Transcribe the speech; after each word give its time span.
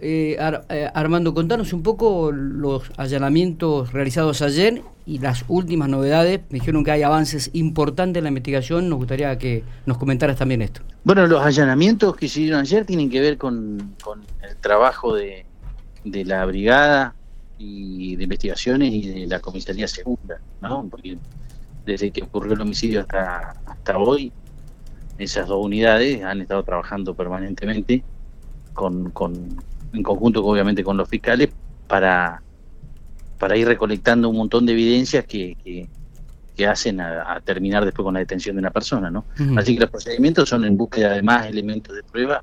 Eh, 0.00 0.36
eh, 0.68 0.90
Armando, 0.94 1.34
contanos 1.34 1.72
un 1.72 1.82
poco 1.82 2.30
los 2.32 2.90
allanamientos 2.96 3.92
realizados 3.92 4.42
ayer 4.42 4.82
y 5.06 5.18
las 5.18 5.44
últimas 5.48 5.88
novedades. 5.88 6.40
Me 6.50 6.58
dijeron 6.58 6.84
que 6.84 6.92
hay 6.92 7.02
avances 7.02 7.50
importantes 7.52 8.18
en 8.18 8.24
la 8.24 8.28
investigación. 8.28 8.88
Nos 8.88 8.98
gustaría 8.98 9.36
que 9.38 9.64
nos 9.86 9.98
comentaras 9.98 10.36
también 10.36 10.62
esto. 10.62 10.82
Bueno, 11.04 11.26
los 11.26 11.42
allanamientos 11.42 12.14
que 12.16 12.28
se 12.28 12.40
hicieron 12.40 12.60
ayer 12.60 12.84
tienen 12.84 13.10
que 13.10 13.20
ver 13.20 13.38
con, 13.38 13.94
el 14.42 14.56
trabajo 14.56 15.14
de, 15.14 15.44
la 16.04 16.44
brigada 16.44 17.14
y 17.58 18.16
de 18.16 18.24
investigaciones 18.24 18.92
y 18.92 19.08
de 19.08 19.26
la 19.26 19.40
comisaría 19.40 19.88
segunda, 19.88 20.40
¿no? 20.60 20.86
Porque 20.88 21.18
desde 21.84 22.10
que 22.10 22.22
ocurrió 22.22 22.52
el 22.52 22.60
homicidio 22.60 23.00
hasta, 23.00 23.56
hasta 23.66 23.98
hoy, 23.98 24.32
esas 25.18 25.48
dos 25.48 25.64
unidades 25.64 26.22
han 26.22 26.40
estado 26.40 26.62
trabajando 26.62 27.14
permanentemente 27.14 28.04
con, 28.74 29.10
con 29.10 29.56
en 29.92 30.02
conjunto 30.02 30.44
obviamente 30.44 30.84
con 30.84 30.96
los 30.96 31.08
fiscales, 31.08 31.50
para, 31.86 32.42
para 33.38 33.56
ir 33.56 33.66
recolectando 33.66 34.28
un 34.28 34.36
montón 34.36 34.66
de 34.66 34.72
evidencias 34.72 35.24
que, 35.24 35.56
que, 36.56 36.66
hacen 36.66 37.00
a, 37.00 37.40
terminar 37.44 37.84
después 37.84 38.04
con 38.04 38.14
la 38.14 38.20
detención 38.20 38.56
de 38.56 38.60
una 38.60 38.70
persona. 38.70 39.10
¿no? 39.10 39.24
Así 39.56 39.74
que 39.74 39.80
los 39.80 39.90
procedimientos 39.90 40.48
son 40.48 40.64
en 40.64 40.76
búsqueda 40.76 41.12
de 41.12 41.22
más 41.22 41.46
elementos 41.46 41.94
de 41.94 42.02
prueba 42.02 42.42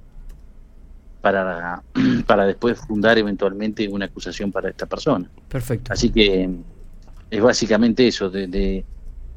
para, 1.21 1.83
para 2.25 2.45
después 2.45 2.79
fundar 2.79 3.17
eventualmente 3.17 3.87
una 3.89 4.05
acusación 4.05 4.51
para 4.51 4.69
esta 4.69 4.85
persona. 4.85 5.29
Perfecto. 5.49 5.91
Así 5.91 6.11
que 6.11 6.49
es 7.29 7.41
básicamente 7.41 8.07
eso, 8.07 8.29
de, 8.29 8.47
de, 8.47 8.85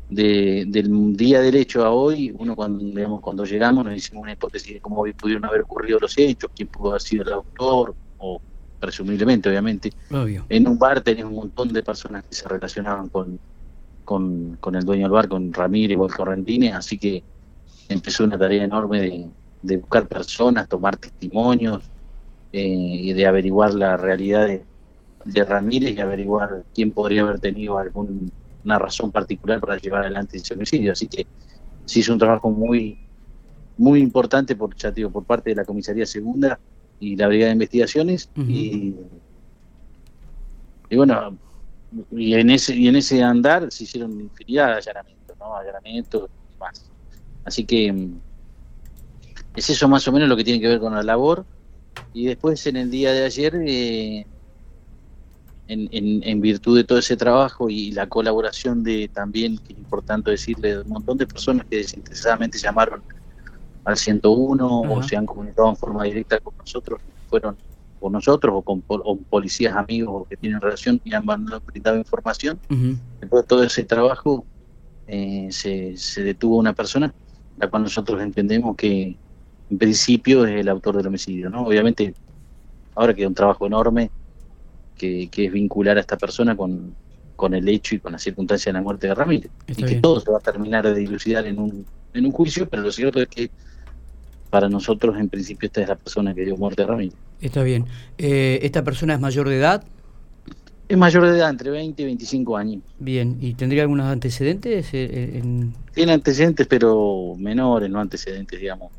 del 0.08 1.16
día 1.16 1.40
del 1.40 1.56
hecho 1.56 1.84
a 1.84 1.90
hoy, 1.90 2.34
uno 2.38 2.56
cuando, 2.56 2.82
digamos, 2.82 3.20
cuando 3.20 3.44
llegamos 3.44 3.84
nos 3.84 3.94
hicimos 3.94 4.22
una 4.22 4.32
hipótesis 4.32 4.74
de 4.74 4.80
cómo 4.80 5.04
pudieron 5.16 5.44
haber 5.44 5.62
ocurrido 5.62 5.98
los 6.00 6.16
hechos, 6.16 6.50
quién 6.54 6.68
pudo 6.68 6.90
haber 6.90 7.02
sido 7.02 7.24
el 7.24 7.32
autor, 7.34 7.94
o 8.18 8.40
presumiblemente, 8.80 9.48
obviamente. 9.48 9.92
En 10.48 10.66
un 10.66 10.78
bar 10.78 11.02
tenés 11.02 11.24
un 11.24 11.34
montón 11.34 11.72
de 11.72 11.82
personas 11.82 12.24
que 12.24 12.34
se 12.34 12.48
relacionaban 12.48 13.08
con, 13.08 13.38
con, 14.04 14.74
el 14.74 14.84
dueño 14.84 15.02
del 15.04 15.12
bar, 15.12 15.28
con 15.28 15.52
Ramírez 15.52 15.98
o 15.98 16.06
el 16.06 16.14
Correntines, 16.14 16.74
así 16.74 16.98
que 16.98 17.22
empezó 17.88 18.24
una 18.24 18.38
tarea 18.38 18.64
enorme 18.64 19.30
de, 19.62 19.76
buscar 19.76 20.06
personas, 20.06 20.68
tomar 20.68 20.96
testimonios 20.96 21.82
eh, 22.52 22.62
y 22.62 23.12
de 23.12 23.26
averiguar 23.26 23.74
la 23.74 23.96
realidad 23.98 24.46
de, 24.46 24.64
de 25.24 25.44
Ramírez 25.44 25.96
y 25.96 26.00
averiguar 26.00 26.64
quién 26.74 26.92
podría 26.92 27.22
haber 27.22 27.40
tenido 27.40 27.76
algún 27.76 28.32
una 28.68 28.78
razón 28.78 29.10
particular 29.10 29.60
para 29.60 29.78
llevar 29.78 30.02
adelante 30.02 30.36
ese 30.36 30.54
homicidio. 30.54 30.92
Así 30.92 31.08
que 31.08 31.26
sí 31.86 32.00
es 32.00 32.08
un 32.08 32.18
trabajo 32.18 32.50
muy 32.50 32.98
muy 33.78 34.00
importante 34.00 34.56
por, 34.56 34.74
ya 34.74 34.90
digo, 34.90 35.10
por 35.10 35.24
parte 35.24 35.50
de 35.50 35.56
la 35.56 35.64
comisaría 35.64 36.04
segunda 36.04 36.58
y 37.00 37.16
la 37.16 37.28
brigada 37.28 37.48
de 37.48 37.52
investigaciones. 37.54 38.28
Y, 38.36 38.94
y 40.90 40.96
bueno 40.96 41.38
y 42.10 42.34
en 42.34 42.50
ese 42.50 42.76
y 42.76 42.88
en 42.88 42.96
ese 42.96 43.22
andar 43.22 43.70
se 43.72 43.84
hicieron 43.84 44.20
infinidad 44.20 44.68
de 44.68 44.74
allanamientos 44.74 45.38
no 45.38 45.56
allanamientos 45.56 46.30
y 46.54 46.58
más. 46.58 46.90
Así 47.44 47.64
que 47.64 47.92
mm, 47.92 48.20
es 49.56 49.70
eso 49.70 49.88
más 49.88 50.06
o 50.06 50.12
menos 50.12 50.28
lo 50.28 50.36
que 50.36 50.44
tiene 50.44 50.60
que 50.60 50.68
ver 50.68 50.80
con 50.80 50.94
la 50.94 51.02
labor. 51.02 51.46
Y 52.12 52.26
después 52.26 52.66
en 52.66 52.76
el 52.76 52.90
día 52.90 53.12
de 53.12 53.24
ayer 53.24 53.54
eh, 53.66 54.26
en, 55.68 56.22
en, 56.24 56.40
virtud 56.40 56.76
de 56.76 56.84
todo 56.84 56.98
ese 56.98 57.16
trabajo 57.16 57.68
y 57.68 57.92
la 57.92 58.08
colaboración 58.08 58.82
de 58.82 59.08
también, 59.08 59.58
que 59.58 59.74
es 59.74 59.78
importante 59.78 60.30
decirle, 60.30 60.76
de 60.76 60.82
un 60.82 60.88
montón 60.88 61.18
de 61.18 61.26
personas 61.26 61.66
que 61.66 61.76
desinteresadamente 61.76 62.58
llamaron 62.58 63.02
al 63.84 63.96
101 63.96 64.80
o 64.80 65.02
se 65.02 65.16
han 65.16 65.26
comunicado 65.26 65.68
en 65.68 65.76
forma 65.76 66.04
directa 66.04 66.40
con 66.40 66.56
nosotros, 66.56 67.00
fueron 67.28 67.56
con 68.00 68.12
nosotros 68.12 68.54
o 68.56 68.62
con 68.62 68.80
policías 68.80 69.76
amigos 69.76 70.26
que 70.28 70.36
tienen 70.36 70.60
relación 70.60 71.00
y 71.04 71.14
han 71.14 71.24
brindado 71.26 71.98
información. 71.98 72.58
Después 73.20 73.42
de 73.42 73.46
todo 73.46 73.62
ese 73.62 73.84
trabajo 73.84 74.44
eh, 75.06 75.48
se, 75.50 75.96
se 75.96 76.22
detuvo 76.22 76.56
una 76.56 76.72
persona, 76.72 77.12
la 77.58 77.68
cual 77.68 77.82
nosotros 77.82 78.22
entendemos 78.22 78.76
que 78.76 79.16
en 79.70 79.78
principio 79.78 80.46
es 80.46 80.60
el 80.60 80.68
autor 80.68 80.96
del 80.96 81.08
homicidio. 81.08 81.50
¿no? 81.50 81.64
Obviamente 81.64 82.14
ahora 82.94 83.12
queda 83.14 83.28
un 83.28 83.34
trabajo 83.34 83.66
enorme 83.66 84.10
que, 84.98 85.30
es 85.32 85.52
vincular 85.52 85.96
a 85.96 86.00
esta 86.00 86.18
persona 86.18 86.54
con, 86.56 86.94
con 87.36 87.54
el 87.54 87.66
hecho 87.68 87.94
y 87.94 88.00
con 88.00 88.12
la 88.12 88.18
circunstancia 88.18 88.70
de 88.70 88.78
la 88.78 88.82
muerte 88.82 89.06
de 89.06 89.14
Ramírez. 89.14 89.50
y 89.66 89.82
que 89.82 89.96
todo 89.96 90.20
se 90.20 90.30
va 90.30 90.38
a 90.38 90.40
terminar 90.40 90.84
de 90.84 90.94
dilucidar 90.94 91.46
en 91.46 91.58
un, 91.58 91.86
en 92.12 92.26
un 92.26 92.32
juicio, 92.32 92.68
pero 92.68 92.82
lo 92.82 92.92
cierto 92.92 93.20
es 93.22 93.28
que 93.28 93.50
para 94.50 94.68
nosotros 94.68 95.16
en 95.18 95.28
principio 95.28 95.66
esta 95.66 95.82
es 95.82 95.88
la 95.88 95.96
persona 95.96 96.34
que 96.34 96.44
dio 96.44 96.56
muerte 96.56 96.82
a 96.82 96.86
Ramírez. 96.86 97.14
Está 97.40 97.62
bien. 97.62 97.86
Eh, 98.18 98.58
¿Esta 98.62 98.82
persona 98.82 99.14
es 99.14 99.20
mayor 99.20 99.48
de 99.48 99.58
edad? 99.58 99.84
Es 100.88 100.96
mayor 100.96 101.26
de 101.26 101.36
edad, 101.36 101.50
entre 101.50 101.70
20 101.70 102.00
y 102.00 102.04
25 102.06 102.56
años. 102.56 102.82
Bien, 102.98 103.36
¿y 103.40 103.52
tendría 103.54 103.82
algunos 103.82 104.06
antecedentes? 104.06 104.88
Eh, 104.94 105.38
en... 105.38 105.74
Tiene 105.92 106.12
antecedentes, 106.12 106.66
pero 106.66 107.34
menores, 107.36 107.90
no 107.90 108.00
antecedentes, 108.00 108.58
digamos, 108.58 108.90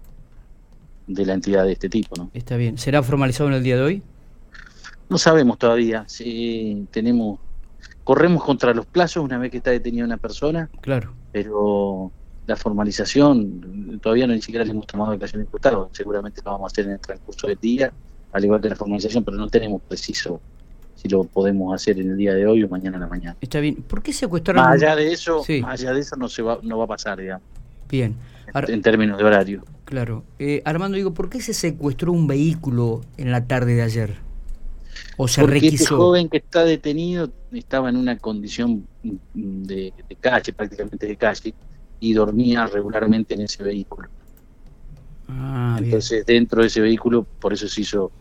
de 1.08 1.26
la 1.26 1.34
entidad 1.34 1.66
de 1.66 1.72
este 1.72 1.90
tipo, 1.90 2.16
¿no? 2.16 2.30
Está 2.36 2.58
bien. 2.58 2.78
¿Será 2.78 3.02
formalizado 3.02 3.50
en 3.50 3.56
el 3.56 3.64
día 3.64 3.76
de 3.76 3.81
hoy? 3.81 4.04
No 5.09 5.18
sabemos 5.18 5.58
todavía 5.58 6.06
si 6.08 6.88
tenemos 6.92 7.40
corremos 8.09 8.44
contra 8.44 8.74
los 8.74 8.88
plazos 8.88 9.24
una 9.24 9.38
vez 9.38 9.52
que 9.52 9.58
está 9.58 9.70
detenida 9.70 10.03
una 10.03 10.18
persona. 10.18 10.68
Claro. 10.81 11.14
Pero 11.31 12.12
la 12.47 12.56
formalización 12.56 14.00
todavía 14.02 14.25
no 14.25 14.34
ni 14.34 14.42
siquiera 14.42 14.66
le 14.66 14.72
hemos 14.72 14.88
tomado 14.88 15.12
declaración 15.12 15.42
de 15.42 15.46
imputado. 15.46 15.92
Seguramente 15.94 16.42
lo 16.44 16.52
vamos 16.52 16.72
a 16.72 16.74
hacer 16.74 16.86
en 16.86 16.94
el 16.94 17.00
transcurso 17.00 17.46
del 17.46 17.59
día, 17.59 17.94
al 18.31 18.44
igual 18.44 18.62
que 18.62 18.69
la 18.69 18.75
formalización, 18.75 19.24
pero 19.24 19.38
no 19.38 19.48
tenemos 19.48 19.84
preciso 19.84 20.42
si 20.96 21.08
lo 21.08 21.24
podemos 21.24 21.74
hacer 21.74 22.00
en 22.00 22.09
el 22.09 22.18
día 22.18 22.34
de 22.34 22.48
hoy 22.48 22.64
o 22.64 22.68
mañana 22.68 22.98
en 22.98 23.02
la 23.02 23.08
mañana. 23.08 23.38
Está 23.40 23.59
bien. 23.59 23.75
¿Por 23.75 24.02
qué 24.02 24.12
secuestraron? 24.12 24.64
Más 24.64 24.81
allá 24.81 24.96
de 24.96 25.14
eso, 25.14 25.46
más 25.62 25.80
allá 25.80 25.94
de 25.94 26.00
eso 26.00 26.16
no 26.16 26.28
se 26.30 26.42
va 26.42 26.58
no 26.64 26.80
va 26.80 26.86
a 26.86 26.88
pasar, 26.88 27.19
digamos. 27.19 27.44
Bien. 27.88 28.16
en 28.56 28.81
términos 28.81 29.19
de 29.19 29.24
horario. 29.24 29.64
Claro. 29.86 30.24
Eh, 30.40 30.64
Armando, 30.66 30.98
digo, 30.98 31.14
¿por 31.14 31.30
qué 31.30 31.42
se 31.42 31.53
secuestró 31.53 32.12
un 32.12 32.25
vehículo 32.25 33.02
en 33.18 33.31
la 33.31 33.46
tarde 33.46 33.75
de 33.75 33.84
ayer? 33.84 34.28
¿O 35.22 35.28
se 35.28 35.41
Porque 35.41 35.68
este 35.68 35.85
joven 35.85 36.30
que 36.30 36.38
está 36.38 36.63
detenido 36.63 37.30
estaba 37.52 37.90
en 37.90 37.97
una 37.97 38.18
condición 38.18 38.88
de, 39.34 39.94
calle, 40.22 40.53
prácticamente 40.53 41.07
de 41.07 41.18
calle, 41.18 41.53
y 42.00 42.13
dormía 42.13 42.66
regularmente 42.68 43.34
en 43.34 43.41
ese 43.41 43.62
vehículo. 43.62 44.07
Ah, 45.28 45.78
Entonces, 45.78 46.25
dentro 46.25 46.62
de 46.62 46.68
ese 46.68 46.80
vehículo, 46.80 47.24
por 47.24 47.52
eso 47.52 47.68
se 47.68 47.81
hizo 47.81 48.13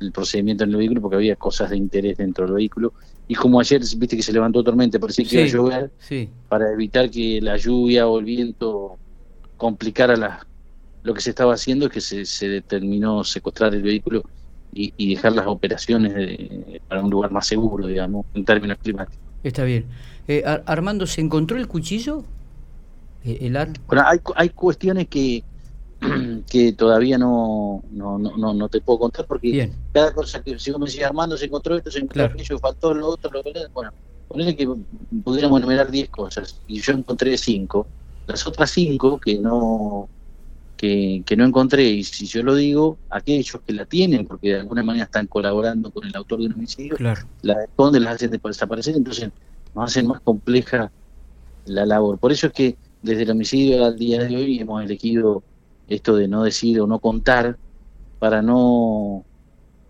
el 0.00 0.10
procedimiento 0.10 0.64
en 0.64 0.70
el 0.70 0.76
vehículo, 0.76 1.02
porque 1.02 1.16
había 1.16 1.36
cosas 1.36 1.68
de 1.68 1.76
interés 1.76 2.16
dentro 2.16 2.46
del 2.46 2.54
vehículo. 2.54 2.94
Y 3.28 3.34
como 3.34 3.60
ayer, 3.60 3.82
viste 3.82 4.16
que 4.16 4.22
se 4.22 4.32
levantó 4.32 4.64
tormenta, 4.64 4.98
parecía 4.98 5.26
que 5.26 5.34
iba 5.34 5.44
a 5.44 5.48
llover, 5.48 5.90
para 6.48 6.72
evitar 6.72 7.10
que 7.10 7.42
la 7.42 7.58
lluvia 7.58 8.08
o 8.08 8.18
el 8.18 8.24
viento 8.24 8.96
complicara 9.58 10.16
la, 10.16 10.46
lo 11.02 11.12
que 11.12 11.20
se 11.20 11.28
estaba 11.28 11.52
haciendo, 11.52 11.88
es 11.88 11.92
que 11.92 12.00
se, 12.00 12.24
se 12.24 12.48
determinó 12.48 13.22
secuestrar 13.22 13.74
el 13.74 13.82
vehículo 13.82 14.24
y, 14.74 15.14
dejar 15.14 15.32
las 15.32 15.46
operaciones 15.46 16.12
para 16.88 17.02
un 17.02 17.10
lugar 17.10 17.30
más 17.30 17.46
seguro, 17.46 17.86
digamos, 17.86 18.26
en 18.34 18.44
términos 18.44 18.78
climáticos. 18.82 19.18
Está 19.42 19.64
bien. 19.64 19.84
Eh, 20.28 20.42
Armando, 20.66 21.06
¿se 21.06 21.20
encontró 21.20 21.58
el 21.58 21.68
cuchillo? 21.68 22.24
Eh, 23.24 23.38
¿El 23.42 23.52
Bueno, 23.86 24.04
hay, 24.06 24.18
hay 24.36 24.48
cuestiones 24.50 25.08
que, 25.08 25.42
que 26.50 26.72
todavía 26.72 27.18
no, 27.18 27.82
no, 27.90 28.18
no, 28.18 28.54
no 28.54 28.68
te 28.68 28.80
puedo 28.80 29.00
contar 29.00 29.26
porque 29.26 29.70
cada 29.92 30.12
cosa 30.12 30.42
que 30.42 30.58
si 30.58 30.70
vos 30.70 30.80
me 30.80 30.86
decís 30.86 31.02
Armando 31.02 31.36
se 31.36 31.46
encontró 31.46 31.76
esto, 31.76 31.90
se 31.90 31.98
encontró 31.98 32.24
aquello, 32.24 32.58
faltó 32.58 32.94
lo 32.94 33.08
otro, 33.08 33.30
lo 33.30 33.42
bueno, 33.72 33.92
ponele 34.28 34.56
que 34.56 34.68
pudiéramos 35.22 35.60
enumerar 35.60 35.90
10 35.90 36.08
cosas. 36.08 36.60
Y 36.66 36.80
yo 36.80 36.92
encontré 36.92 37.36
5, 37.36 37.86
las 38.26 38.46
otras 38.46 38.70
5 38.70 39.20
que 39.20 39.38
no 39.38 40.08
que, 40.82 41.36
no 41.36 41.44
encontré, 41.44 41.84
y 41.84 42.02
si 42.02 42.26
yo 42.26 42.42
lo 42.42 42.56
digo, 42.56 42.98
aquellos 43.08 43.60
que 43.64 43.72
la 43.72 43.86
tienen, 43.86 44.26
porque 44.26 44.48
de 44.48 44.60
alguna 44.60 44.82
manera 44.82 45.04
están 45.04 45.28
colaborando 45.28 45.92
con 45.92 46.04
el 46.04 46.16
autor 46.16 46.40
de 46.40 46.46
un 46.46 46.54
homicidio, 46.54 46.96
la 47.42 47.62
esconden, 47.62 48.02
las 48.02 48.16
hacen 48.16 48.32
desaparecer, 48.32 48.96
entonces 48.96 49.30
nos 49.76 49.84
hacen 49.84 50.08
más 50.08 50.20
compleja 50.20 50.90
la 51.66 51.86
labor. 51.86 52.18
Por 52.18 52.32
eso 52.32 52.48
es 52.48 52.52
que 52.52 52.76
desde 53.00 53.22
el 53.22 53.30
homicidio 53.30 53.84
al 53.84 53.96
día 53.96 54.24
de 54.24 54.34
hoy 54.34 54.58
hemos 54.58 54.82
elegido 54.82 55.44
esto 55.86 56.16
de 56.16 56.26
no 56.26 56.42
decir 56.42 56.80
o 56.80 56.88
no 56.88 56.98
contar 56.98 57.56
para 58.18 58.42
no 58.42 59.24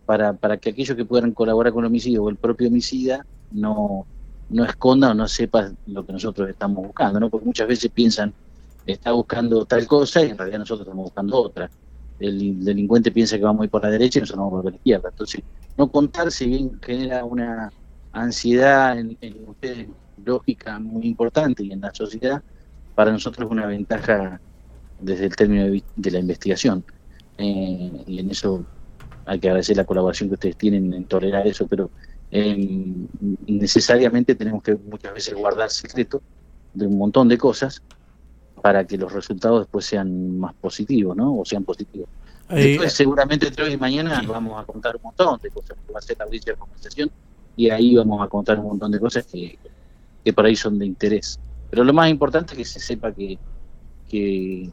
para, 0.04 0.34
para 0.34 0.58
que 0.58 0.70
aquellos 0.70 0.94
que 0.94 1.06
puedan 1.06 1.32
colaborar 1.32 1.72
con 1.72 1.84
el 1.84 1.86
homicidio 1.86 2.24
o 2.24 2.28
el 2.28 2.36
propio 2.36 2.68
homicida 2.68 3.24
no, 3.50 4.04
no 4.50 4.64
esconda 4.64 5.12
o 5.12 5.14
no 5.14 5.26
sepa 5.26 5.72
lo 5.86 6.04
que 6.04 6.12
nosotros 6.12 6.50
estamos 6.50 6.84
buscando, 6.84 7.18
¿no? 7.18 7.30
Porque 7.30 7.46
muchas 7.46 7.68
veces 7.68 7.90
piensan 7.90 8.34
está 8.86 9.12
buscando 9.12 9.64
tal 9.64 9.86
cosa 9.86 10.24
y 10.24 10.30
en 10.30 10.38
realidad 10.38 10.60
nosotros 10.60 10.86
estamos 10.86 11.04
buscando 11.04 11.36
otra. 11.40 11.70
El 12.18 12.64
delincuente 12.64 13.10
piensa 13.10 13.36
que 13.36 13.44
vamos 13.44 13.62
a 13.62 13.64
ir 13.64 13.70
por 13.70 13.82
la 13.82 13.90
derecha 13.90 14.18
y 14.18 14.22
nosotros 14.22 14.44
vamos 14.44 14.62
por 14.62 14.70
la 14.70 14.76
izquierda. 14.76 15.08
Entonces, 15.08 15.42
no 15.76 15.90
contar 15.90 16.30
si 16.30 16.46
bien 16.46 16.80
genera 16.80 17.24
una 17.24 17.72
ansiedad 18.12 18.98
en, 18.98 19.16
ustedes 19.46 19.88
lógica 20.24 20.78
muy 20.78 21.06
importante 21.06 21.64
y 21.64 21.72
en 21.72 21.80
la 21.80 21.92
sociedad, 21.92 22.42
para 22.94 23.10
nosotros 23.10 23.46
es 23.46 23.50
una 23.50 23.66
ventaja 23.66 24.40
desde 25.00 25.26
el 25.26 25.36
término 25.36 25.64
de, 25.96 26.10
la 26.10 26.18
investigación. 26.18 26.84
Eh, 27.38 28.04
y 28.06 28.18
en 28.20 28.30
eso 28.30 28.64
hay 29.24 29.40
que 29.40 29.48
agradecer 29.48 29.76
la 29.76 29.84
colaboración 29.84 30.28
que 30.28 30.34
ustedes 30.34 30.56
tienen 30.56 30.92
en 30.92 31.04
tolerar 31.04 31.46
eso, 31.46 31.66
pero 31.66 31.90
em, 32.30 33.08
necesariamente 33.46 34.34
tenemos 34.34 34.62
que 34.62 34.74
muchas 34.74 35.14
veces 35.14 35.34
guardar 35.34 35.70
secreto 35.70 36.22
de 36.74 36.86
un 36.86 36.98
montón 36.98 37.28
de 37.28 37.38
cosas 37.38 37.82
para 38.62 38.86
que 38.86 38.96
los 38.96 39.12
resultados 39.12 39.60
después 39.60 39.84
sean 39.84 40.38
más 40.38 40.54
positivos, 40.54 41.16
¿no? 41.16 41.36
O 41.38 41.44
sean 41.44 41.64
positivos. 41.64 42.08
Eh, 42.48 42.68
después, 42.68 42.92
seguramente 42.92 43.48
entre 43.48 43.64
hoy 43.64 43.72
y 43.72 43.76
mañana 43.76 44.22
vamos 44.26 44.62
a 44.62 44.64
contar 44.64 44.96
un 44.96 45.02
montón 45.02 45.40
de 45.42 45.50
cosas, 45.50 45.76
va 45.92 45.98
a 45.98 46.02
ser 46.02 46.16
la 46.18 46.24
audiencia 46.24 46.52
de 46.52 46.58
conversación 46.58 47.10
y 47.56 47.70
ahí 47.70 47.96
vamos 47.96 48.22
a 48.22 48.28
contar 48.28 48.58
un 48.60 48.66
montón 48.66 48.92
de 48.92 49.00
cosas 49.00 49.26
que, 49.26 49.58
que 50.24 50.32
por 50.32 50.46
ahí 50.46 50.54
son 50.54 50.78
de 50.78 50.86
interés. 50.86 51.40
Pero 51.70 51.84
lo 51.84 51.92
más 51.92 52.10
importante 52.10 52.52
es 52.52 52.58
que 52.58 52.64
se 52.64 52.80
sepa 52.80 53.12
que, 53.12 53.38
que, 54.08 54.70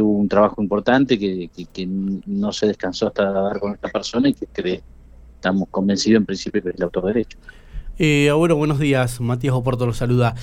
hubo 0.00 0.18
un 0.18 0.28
trabajo 0.28 0.60
importante, 0.60 1.18
que, 1.18 1.48
que, 1.48 1.86
no 1.86 2.52
se 2.52 2.66
descansó 2.66 3.08
hasta 3.08 3.30
dar 3.30 3.60
con 3.60 3.74
esta 3.74 3.88
persona 3.88 4.28
y 4.28 4.34
que, 4.34 4.82
estamos 5.34 5.68
convencidos 5.70 6.20
en 6.20 6.26
principio 6.26 6.62
que 6.62 6.70
es 6.70 6.76
el 6.76 6.82
autoderecho. 6.82 7.38
Eh, 7.98 8.30
bueno, 8.32 8.56
buenos 8.56 8.78
días, 8.78 9.20
Matías 9.20 9.54
Oporto 9.54 9.86
lo 9.86 9.92
saluda. 9.92 10.34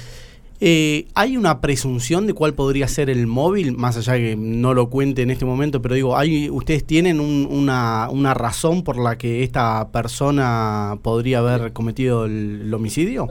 Eh, 0.61 1.07
¿Hay 1.15 1.37
una 1.37 1.61
presunción 1.61 2.27
de 2.27 2.33
cuál 2.33 2.53
podría 2.53 2.87
ser 2.89 3.09
el 3.09 3.27
móvil? 3.27 3.77
Más 3.77 3.95
allá 3.95 4.13
de 4.13 4.19
que 4.19 4.35
no 4.35 4.73
lo 4.73 4.89
cuente 4.89 5.21
en 5.21 5.31
este 5.31 5.45
momento, 5.45 5.81
pero 5.81 5.95
digo, 5.95 6.17
¿hay, 6.17 6.49
¿ustedes 6.49 6.85
tienen 6.85 7.21
una, 7.21 8.09
una, 8.09 8.33
razón 8.33 8.83
por 8.83 8.97
la 8.97 9.17
que 9.17 9.43
esta 9.43 9.89
persona 9.91 10.99
podría 11.01 11.39
haber 11.39 11.71
cometido 11.71 12.25
el, 12.25 12.73
homicidio? 12.73 13.29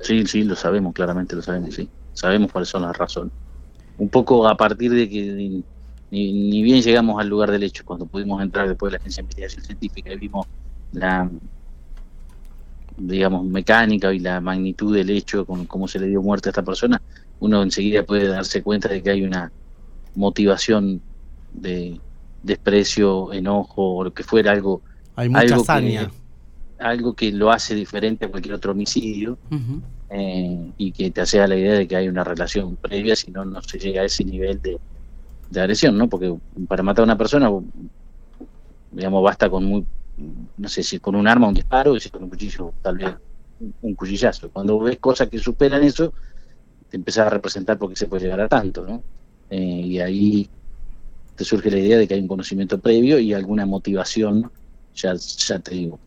Sí, 0.00 0.26
sí, 0.26 0.44
lo 0.44 0.54
sabemos, 0.54 0.94
claramente 0.94 1.34
lo 1.34 1.42
sabemos, 1.42 1.74
sí. 1.74 1.88
Sabemos 2.12 2.52
cuáles 2.52 2.68
son 2.68 2.82
las 2.82 2.96
razones. 2.96 3.32
Un 3.98 4.08
poco 4.08 4.46
a 4.46 4.56
partir 4.56 4.92
de 4.92 5.08
que 5.08 5.22
ni, 5.22 5.64
ni 6.10 6.62
bien 6.62 6.82
llegamos 6.82 7.20
al 7.20 7.28
lugar 7.28 7.50
del 7.50 7.64
hecho, 7.64 7.84
cuando 7.84 8.06
pudimos 8.06 8.40
entrar 8.40 8.68
después 8.68 8.92
de 8.92 8.98
la 8.98 9.00
Agencia 9.00 9.22
de 9.22 9.24
Investigación 9.24 9.64
Científica 9.64 10.12
y 10.12 10.18
vimos 10.18 10.46
la, 10.92 11.28
digamos, 12.96 13.44
mecánica 13.44 14.12
y 14.12 14.18
la 14.18 14.40
magnitud 14.40 14.94
del 14.94 15.10
hecho, 15.10 15.44
con 15.44 15.66
cómo 15.66 15.88
se 15.88 15.98
le 15.98 16.06
dio 16.06 16.22
muerte 16.22 16.48
a 16.48 16.50
esta 16.50 16.62
persona, 16.62 17.00
uno 17.40 17.62
enseguida 17.62 18.04
puede 18.04 18.28
darse 18.28 18.62
cuenta 18.62 18.88
de 18.88 19.02
que 19.02 19.10
hay 19.10 19.22
una 19.22 19.50
motivación 20.14 21.00
de 21.52 22.00
desprecio, 22.42 23.32
enojo, 23.32 23.96
o 23.96 24.04
lo 24.04 24.14
que 24.14 24.22
fuera, 24.22 24.52
algo. 24.52 24.82
Hay 25.16 25.28
mucha 25.28 25.42
algo 25.42 25.64
que, 25.64 26.08
algo 26.78 27.14
que 27.14 27.32
lo 27.32 27.50
hace 27.50 27.74
diferente 27.74 28.26
a 28.26 28.30
cualquier 28.30 28.54
otro 28.54 28.72
homicidio 28.72 29.38
eh, 30.10 30.70
y 30.76 30.92
que 30.92 31.10
te 31.10 31.20
hace 31.20 31.46
la 31.46 31.56
idea 31.56 31.74
de 31.74 31.86
que 31.86 31.96
hay 31.96 32.08
una 32.08 32.24
relación 32.24 32.76
previa, 32.76 33.16
si 33.16 33.30
no, 33.30 33.44
no 33.44 33.62
se 33.62 33.78
llega 33.78 34.02
a 34.02 34.04
ese 34.04 34.24
nivel 34.24 34.60
de, 34.60 34.78
de 35.50 35.60
agresión, 35.60 35.96
¿no? 35.96 36.08
Porque 36.08 36.34
para 36.68 36.82
matar 36.82 37.02
a 37.02 37.04
una 37.04 37.18
persona, 37.18 37.50
digamos, 38.90 39.22
basta 39.22 39.48
con 39.48 39.64
muy 39.64 39.84
no 40.16 40.68
sé 40.68 40.82
si 40.82 40.98
con 41.00 41.14
un 41.14 41.26
arma, 41.26 41.48
un 41.48 41.54
disparo, 41.54 41.92
o 41.92 42.00
si 42.00 42.10
con 42.10 42.24
un 42.24 42.30
cuchillo, 42.30 42.72
tal 42.82 42.98
vez 42.98 43.14
un 43.80 43.94
cuchillazo. 43.94 44.50
Cuando 44.50 44.78
ves 44.78 44.98
cosas 44.98 45.28
que 45.28 45.38
superan 45.38 45.82
eso, 45.82 46.12
te 46.88 46.96
empiezas 46.96 47.26
a 47.26 47.30
representar 47.30 47.78
porque 47.78 47.96
se 47.96 48.06
puede 48.06 48.24
llegar 48.24 48.40
a 48.40 48.48
tanto, 48.48 48.86
¿no? 48.86 49.02
Eh, 49.50 49.56
y 49.60 50.00
ahí 50.00 50.48
te 51.34 51.44
surge 51.44 51.70
la 51.70 51.78
idea 51.78 51.98
de 51.98 52.06
que 52.06 52.14
hay 52.14 52.20
un 52.20 52.28
conocimiento 52.28 52.78
previo 52.78 53.18
y 53.18 53.32
alguna 53.32 53.66
motivación, 53.66 54.50
ya, 54.94 55.14
ya 55.14 55.58
te 55.58 55.74
digo, 55.74 55.98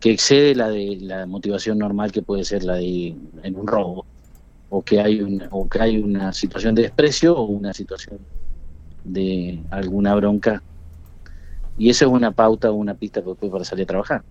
que 0.00 0.10
excede 0.10 0.54
la 0.54 0.68
de 0.68 0.98
la 1.00 1.26
motivación 1.26 1.78
normal 1.78 2.10
que 2.10 2.22
puede 2.22 2.44
ser 2.44 2.64
la 2.64 2.74
de 2.74 3.14
en 3.42 3.56
un 3.56 3.66
robo, 3.66 4.06
o 4.68 4.82
que 4.82 5.00
hay 5.00 5.20
una, 5.20 5.48
o 5.52 5.68
que 5.68 5.80
hay 5.80 5.98
una 5.98 6.32
situación 6.32 6.74
de 6.74 6.82
desprecio 6.82 7.36
o 7.36 7.44
una 7.44 7.72
situación 7.72 8.18
de 9.04 9.62
alguna 9.70 10.14
bronca 10.14 10.62
y 11.78 11.90
eso 11.90 12.06
es 12.06 12.12
una 12.12 12.32
pauta 12.32 12.70
o 12.70 12.74
una 12.74 12.94
pista 12.94 13.22
para 13.22 13.64
salir 13.64 13.84
a 13.84 13.86
trabajar. 13.86 14.22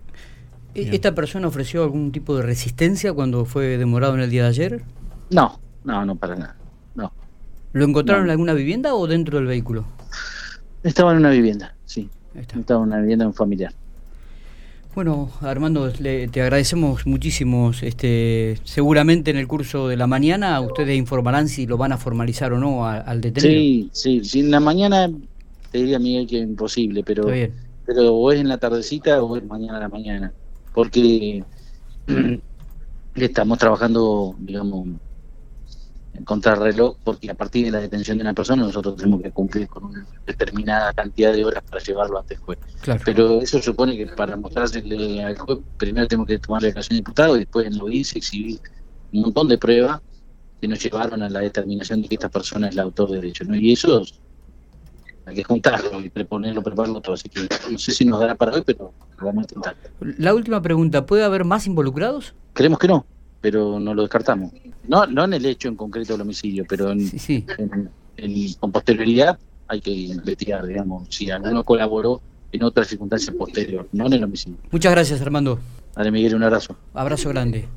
¿E-, 0.75 0.89
¿Esta 0.93 1.13
persona 1.13 1.47
ofreció 1.47 1.83
algún 1.83 2.11
tipo 2.11 2.35
de 2.35 2.43
resistencia 2.43 3.13
cuando 3.13 3.45
fue 3.45 3.77
demorado 3.77 4.15
en 4.15 4.21
el 4.21 4.29
día 4.29 4.43
de 4.43 4.49
ayer? 4.49 4.83
No, 5.29 5.59
no, 5.83 6.05
no 6.05 6.15
para 6.15 6.35
nada. 6.35 6.55
No. 6.95 7.11
¿Lo 7.73 7.85
encontraron 7.85 8.25
en 8.25 8.31
alguna 8.31 8.53
vivienda 8.53 8.95
o 8.95 9.07
dentro 9.07 9.37
del 9.37 9.47
vehículo? 9.47 9.85
Estaba 10.83 11.11
en 11.11 11.17
una 11.17 11.29
vivienda, 11.29 11.75
sí. 11.85 12.09
Estaba 12.35 12.81
en 12.81 12.87
una 12.87 12.99
vivienda 12.99 13.23
de 13.25 13.27
un 13.27 13.33
familiar. 13.33 13.73
Bueno, 14.93 15.31
Armando, 15.39 15.89
te 15.89 16.41
agradecemos 16.41 17.07
muchísimo. 17.07 17.71
Este, 17.81 18.59
seguramente 18.65 19.31
en 19.31 19.37
el 19.37 19.47
curso 19.47 19.87
de 19.87 19.95
la 19.95 20.05
mañana 20.05 20.59
ustedes 20.59 20.97
informarán 20.97 21.47
si 21.47 21.65
lo 21.65 21.77
van 21.77 21.93
a 21.93 21.97
formalizar 21.97 22.51
o 22.51 22.59
no 22.59 22.85
al 22.85 23.21
detenido. 23.21 23.53
Sí, 23.53 23.89
sí, 23.93 24.21
sí. 24.25 24.39
En 24.41 24.51
la 24.51 24.59
mañana 24.59 25.09
te 25.71 25.77
diría 25.77 25.99
Miguel 25.99 26.27
que 26.27 26.37
es 26.37 26.43
imposible, 26.43 27.03
pero, 27.03 27.27
pero 27.85 28.13
o 28.13 28.31
es 28.31 28.39
en 28.39 28.49
la 28.49 28.57
tardecita 28.57 29.23
o 29.23 29.37
es 29.37 29.43
mañana 29.45 29.77
a 29.77 29.81
la 29.81 29.89
mañana, 29.89 30.33
porque 30.73 31.43
estamos 33.15 33.57
trabajando, 33.57 34.35
digamos, 34.39 34.87
en 36.13 36.25
contrarreloj, 36.25 36.97
porque 37.05 37.31
a 37.31 37.35
partir 37.35 37.65
de 37.65 37.71
la 37.71 37.79
detención 37.79 38.17
de 38.17 38.23
una 38.23 38.33
persona 38.33 38.63
nosotros 38.63 38.97
tenemos 38.97 39.21
que 39.21 39.31
cumplir 39.31 39.67
con 39.69 39.85
una 39.85 40.05
determinada 40.25 40.91
cantidad 40.91 41.31
de 41.31 41.45
horas 41.45 41.63
para 41.63 41.81
llevarlo 41.81 42.19
ante 42.19 42.33
el 42.33 42.41
juez. 42.41 42.59
Pero 43.05 43.41
eso 43.41 43.61
supone 43.61 43.95
que 43.95 44.07
para 44.07 44.35
mostrársele 44.35 45.23
al 45.23 45.37
juez, 45.37 45.59
primero 45.77 46.07
tenemos 46.07 46.27
que 46.27 46.39
tomar 46.39 46.61
la 46.61 46.67
declaración 46.67 46.95
de 46.95 46.99
diputado 46.99 47.35
y 47.37 47.39
después 47.39 47.65
en 47.65 47.77
lo 47.77 47.85
dice 47.85 48.17
exhibir 48.17 48.59
un 49.13 49.21
montón 49.21 49.47
de 49.47 49.57
pruebas 49.57 50.01
que 50.59 50.67
nos 50.67 50.83
llevaron 50.83 51.23
a 51.23 51.29
la 51.29 51.39
determinación 51.39 52.01
de 52.01 52.09
que 52.09 52.15
esta 52.15 52.29
persona 52.29 52.67
es 52.67 52.75
la 52.75 52.83
autor 52.83 53.09
de 53.11 53.15
derecho. 53.15 53.45
¿no? 53.45 53.55
Y 53.55 53.71
eso 53.71 54.03
hay 55.31 55.37
que 55.37 55.43
juntarlo 55.43 55.99
y 56.01 56.09
preponerlo, 56.09 56.61
prepararlo 56.61 57.01
todo. 57.01 57.15
Así 57.15 57.29
que 57.29 57.47
no 57.71 57.77
sé 57.77 57.91
si 57.91 58.05
nos 58.05 58.19
dará 58.19 58.35
para 58.35 58.53
hoy, 58.53 58.63
pero 58.65 58.93
lo 59.17 59.25
vamos 59.25 59.43
a 59.43 59.43
intentar. 59.43 59.75
La 60.17 60.33
última 60.33 60.61
pregunta, 60.61 61.05
¿puede 61.05 61.23
haber 61.23 61.45
más 61.45 61.65
involucrados? 61.67 62.33
Creemos 62.53 62.79
que 62.79 62.87
no, 62.87 63.05
pero 63.39 63.79
no 63.79 63.93
lo 63.93 64.03
descartamos. 64.03 64.51
No, 64.87 65.05
no 65.05 65.23
en 65.23 65.33
el 65.33 65.45
hecho 65.45 65.67
en 65.67 65.75
concreto 65.75 66.13
del 66.13 66.21
homicidio, 66.21 66.65
pero 66.67 66.91
en, 66.91 67.09
con 68.59 68.71
posterioridad 68.71 69.39
hay 69.67 69.79
que 69.79 69.91
investigar, 69.91 70.65
digamos, 70.65 71.07
si 71.09 71.31
alguno 71.31 71.63
colaboró 71.63 72.21
en 72.51 72.63
otras 72.63 72.87
circunstancias 72.87 73.33
posteriores, 73.35 73.89
no 73.93 74.07
en 74.07 74.13
el 74.13 74.23
homicidio. 74.25 74.57
Muchas 74.69 74.91
gracias, 74.91 75.21
Armando. 75.21 75.59
Dale, 75.95 76.11
Miguel, 76.11 76.35
un 76.35 76.43
abrazo. 76.43 76.75
Abrazo 76.93 77.29
grande. 77.29 77.67